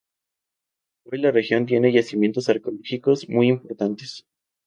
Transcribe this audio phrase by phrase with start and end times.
[1.05, 4.25] Hoy la región tiene yacimientos arqueológicos muy importantes.